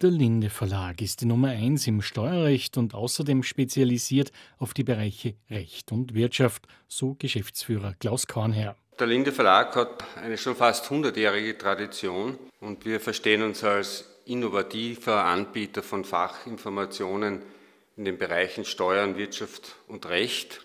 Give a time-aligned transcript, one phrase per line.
[0.00, 5.34] Der Linde Verlag ist die Nummer eins im Steuerrecht und außerdem spezialisiert auf die Bereiche
[5.50, 8.76] Recht und Wirtschaft, so Geschäftsführer Klaus Kornherr.
[9.00, 15.24] Der Linde Verlag hat eine schon fast hundertjährige Tradition und wir verstehen uns als innovativer
[15.24, 17.42] Anbieter von Fachinformationen
[17.96, 20.60] in den Bereichen Steuern, Wirtschaft und Recht.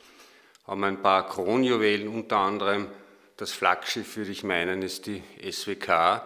[0.67, 2.87] Haben ein paar Kronjuwelen, unter anderem
[3.37, 6.21] das Flaggschiff, würde ich meinen, ist die SWK,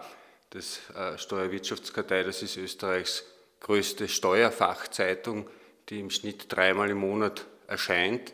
[0.50, 2.22] das äh, Steuerwirtschaftskartei.
[2.22, 3.24] Das ist Österreichs
[3.60, 5.46] größte Steuerfachzeitung,
[5.88, 8.32] die im Schnitt dreimal im Monat erscheint.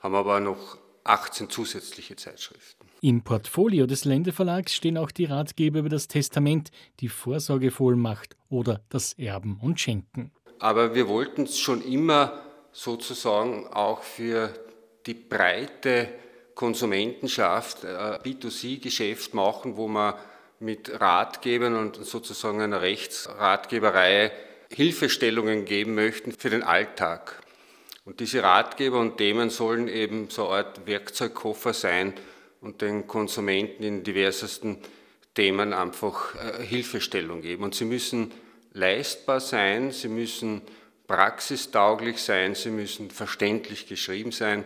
[0.00, 2.86] Haben aber noch 18 zusätzliche Zeitschriften.
[3.00, 6.70] Im Portfolio des Ländeverlags stehen auch die Ratgeber über das Testament,
[7.00, 10.32] die Vorsorgevollmacht oder das Erben und Schenken.
[10.58, 12.42] Aber wir wollten es schon immer
[12.72, 14.52] sozusagen auch für
[15.06, 16.08] die breite
[16.54, 20.14] Konsumentenschaft äh, B2C-Geschäft machen, wo man
[20.60, 24.32] mit Ratgebern und sozusagen einer Rechtsratgeberei
[24.70, 27.42] Hilfestellungen geben möchten für den Alltag.
[28.04, 32.14] Und diese Ratgeber und Themen sollen eben so eine Art Werkzeugkoffer sein
[32.60, 34.78] und den Konsumenten in diversesten
[35.34, 37.64] Themen einfach äh, Hilfestellung geben.
[37.64, 38.32] Und sie müssen
[38.72, 40.62] leistbar sein, sie müssen
[41.06, 44.64] praxistauglich sein, sie müssen verständlich geschrieben sein,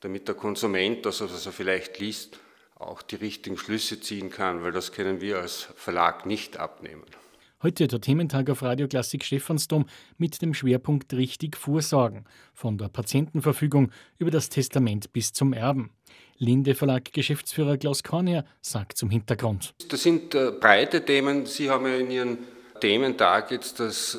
[0.00, 2.38] damit der Konsument, also was er vielleicht liest,
[2.76, 7.04] auch die richtigen Schlüsse ziehen kann, weil das können wir als Verlag nicht abnehmen.
[7.62, 9.86] Heute der Thementag auf Radio Klassik Stephansdom
[10.18, 15.90] mit dem Schwerpunkt Richtig Vorsorgen, von der Patientenverfügung über das Testament bis zum Erben.
[16.36, 19.72] Linde Verlag Geschäftsführer Klaus Kornier sagt zum Hintergrund.
[19.88, 21.46] Das sind äh, breite Themen.
[21.46, 22.38] Sie haben ja in Ihren
[22.80, 24.18] Thementag jetzt das äh,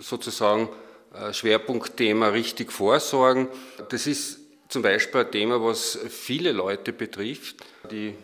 [0.00, 0.68] sozusagen
[1.12, 3.48] äh, Schwerpunktthema richtig vorsorgen.
[3.88, 4.38] Das ist
[4.70, 7.56] zum Beispiel ein Thema, was viele Leute betrifft.
[7.90, 8.14] Die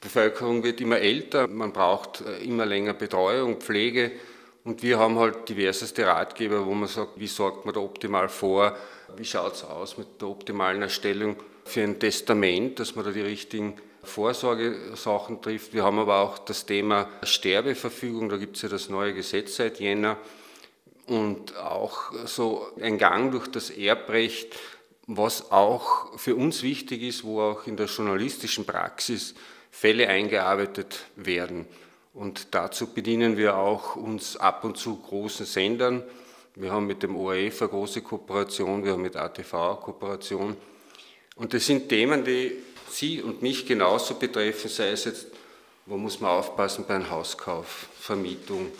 [0.00, 4.12] Bevölkerung wird immer älter, man braucht äh, immer länger Betreuung, Pflege
[4.64, 8.76] und wir haben halt diverseste Ratgeber, wo man sagt, wie sorgt man da optimal vor,
[9.16, 13.20] wie schaut es aus mit der optimalen Erstellung für ein Testament, dass man da die
[13.20, 15.72] richtigen Vorsorgesachen trifft.
[15.72, 19.80] Wir haben aber auch das Thema Sterbeverfügung, da gibt es ja das neue Gesetz seit
[19.80, 20.18] Jänner
[21.06, 24.56] und auch so ein Gang durch das Erbrecht,
[25.06, 29.34] was auch für uns wichtig ist, wo auch in der journalistischen Praxis
[29.70, 31.66] Fälle eingearbeitet werden.
[32.14, 36.02] Und dazu bedienen wir auch uns ab und zu großen Sendern.
[36.54, 40.56] Wir haben mit dem ORF eine große Kooperation, wir haben mit ATV eine Kooperation.
[41.36, 42.52] Und das sind Themen, die
[42.90, 45.26] Sie und mich genauso betreffen, sei es jetzt,
[45.86, 48.70] wo muss man aufpassen bei einem Hauskauf, Vermietung,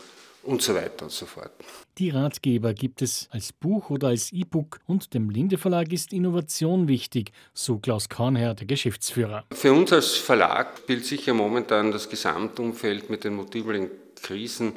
[0.44, 1.52] und so weiter und so fort.
[1.98, 6.88] Die Ratgeber gibt es als Buch oder als E-Book und dem Linde Verlag ist Innovation
[6.88, 9.44] wichtig, so Klaus Kornherr, der Geschäftsführer.
[9.52, 14.72] Für uns als Verlag spielt sicher momentan das Gesamtumfeld mit den multiplen Krisen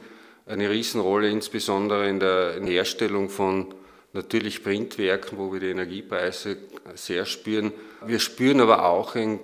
[0.46, 3.74] eine Riesenrolle, insbesondere in der Herstellung von
[4.14, 6.58] natürlich Printwerken, wo wir die Energiepreise
[6.94, 7.72] sehr spüren.
[8.06, 9.40] Wir spüren aber auch ein,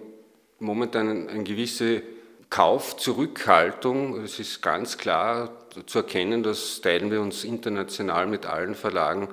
[0.59, 2.03] momentan eine gewisse
[2.51, 4.21] Kaufzurückhaltung.
[4.23, 5.49] Es ist ganz klar
[5.87, 9.29] zu erkennen, das teilen wir uns international mit allen Verlagen.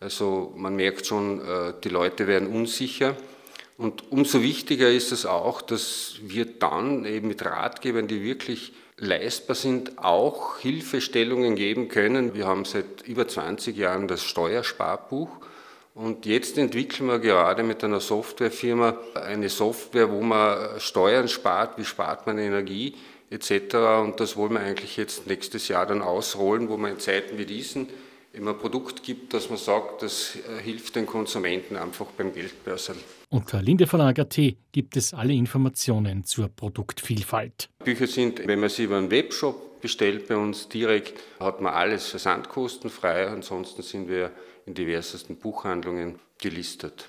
[0.00, 3.16] Also man merkt schon, äh, die Leute werden unsicher.
[3.78, 9.54] Und umso wichtiger ist es auch, dass wir dann eben mit Ratgebern, die wirklich leistbar
[9.54, 12.34] sind, auch Hilfestellungen geben können.
[12.34, 15.28] Wir haben seit über 20 Jahren das Steuersparbuch
[15.96, 21.86] und jetzt entwickeln wir gerade mit einer Softwarefirma eine Software, wo man Steuern spart, wie
[21.86, 22.94] spart man Energie
[23.30, 23.74] etc.
[24.02, 27.46] Und das wollen wir eigentlich jetzt nächstes Jahr dann ausrollen, wo man in Zeiten wie
[27.46, 27.88] diesen
[28.34, 32.96] immer ein Produkt gibt, dass man sagt, das äh, hilft den Konsumenten einfach beim Geldbörsen.
[33.30, 34.38] Unter Lindeverlag.at
[34.72, 37.70] gibt es alle Informationen zur Produktvielfalt.
[37.82, 42.08] Bücher sind, wenn man sie über einen Webshop bestellt bei uns direkt, hat man alles
[42.08, 43.28] versandkostenfrei.
[43.28, 44.30] Ansonsten sind wir
[44.66, 47.08] in diversesten Buchhandlungen gelistet.